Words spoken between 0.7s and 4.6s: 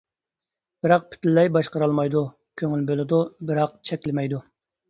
بىراق پۈتۈنلەي باشقۇرالمايدۇ، كۆڭۈل بولىدۇ بىراق چەكلىمەيدۇ.